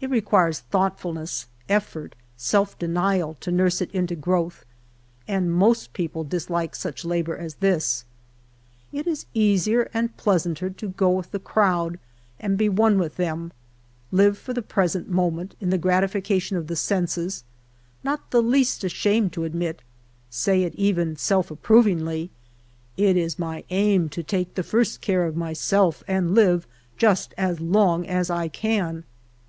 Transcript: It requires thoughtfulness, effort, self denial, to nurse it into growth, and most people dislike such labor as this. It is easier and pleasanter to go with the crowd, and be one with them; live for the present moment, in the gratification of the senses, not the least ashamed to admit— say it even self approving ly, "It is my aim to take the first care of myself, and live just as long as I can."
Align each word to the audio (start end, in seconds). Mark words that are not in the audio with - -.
It 0.00 0.10
requires 0.10 0.58
thoughtfulness, 0.58 1.46
effort, 1.68 2.16
self 2.36 2.76
denial, 2.80 3.34
to 3.38 3.52
nurse 3.52 3.80
it 3.80 3.92
into 3.92 4.16
growth, 4.16 4.64
and 5.28 5.52
most 5.52 5.92
people 5.92 6.24
dislike 6.24 6.74
such 6.74 7.04
labor 7.04 7.36
as 7.36 7.54
this. 7.54 8.04
It 8.92 9.06
is 9.06 9.26
easier 9.34 9.88
and 9.94 10.16
pleasanter 10.16 10.68
to 10.70 10.88
go 10.88 11.10
with 11.12 11.30
the 11.30 11.38
crowd, 11.38 12.00
and 12.40 12.58
be 12.58 12.68
one 12.68 12.98
with 12.98 13.14
them; 13.16 13.52
live 14.10 14.36
for 14.36 14.52
the 14.52 14.62
present 14.62 15.08
moment, 15.08 15.54
in 15.60 15.70
the 15.70 15.78
gratification 15.78 16.56
of 16.56 16.66
the 16.66 16.74
senses, 16.74 17.44
not 18.02 18.32
the 18.32 18.42
least 18.42 18.82
ashamed 18.82 19.32
to 19.34 19.44
admit— 19.44 19.80
say 20.28 20.64
it 20.64 20.74
even 20.74 21.14
self 21.14 21.52
approving 21.52 22.04
ly, 22.04 22.30
"It 22.96 23.16
is 23.16 23.38
my 23.38 23.62
aim 23.70 24.08
to 24.08 24.24
take 24.24 24.56
the 24.56 24.64
first 24.64 25.00
care 25.00 25.24
of 25.24 25.36
myself, 25.36 26.02
and 26.08 26.34
live 26.34 26.66
just 26.96 27.32
as 27.38 27.60
long 27.60 28.04
as 28.08 28.28
I 28.28 28.48
can." 28.48 29.04